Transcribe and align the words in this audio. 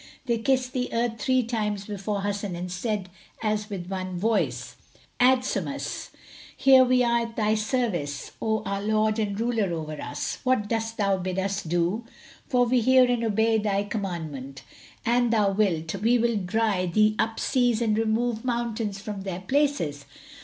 They 0.25 0.39
kissed 0.39 0.73
the 0.73 0.91
earth 0.91 1.21
three 1.21 1.43
times 1.43 1.85
before 1.85 2.23
Hasan 2.23 2.55
and 2.55 2.71
said 2.71 3.07
as 3.43 3.69
with 3.69 3.85
one 3.85 4.17
voice, 4.17 4.75
"Adsumus! 5.19 6.09
Here 6.57 6.81
are 6.81 6.85
we 6.85 7.03
at 7.03 7.35
thy 7.35 7.53
service, 7.53 8.31
O 8.41 8.63
our 8.63 8.81
lord 8.81 9.19
and 9.19 9.39
ruler 9.39 9.71
over 9.71 10.01
us! 10.01 10.39
What 10.43 10.67
dost 10.67 10.97
thou 10.97 11.17
bid 11.19 11.37
us 11.37 11.61
do? 11.61 12.03
For 12.47 12.65
we 12.65 12.81
hear 12.81 13.03
and 13.05 13.23
obey 13.23 13.59
thy 13.59 13.83
commandment. 13.83 14.63
An 15.05 15.29
thou 15.29 15.51
wilt, 15.51 15.93
we 16.01 16.17
will 16.17 16.35
dry 16.37 16.87
thee 16.87 17.15
up 17.19 17.39
seas 17.39 17.79
and 17.79 17.95
remove 17.95 18.43
mountains 18.43 18.99
from 18.99 19.21
their 19.21 19.41
places." 19.41 20.05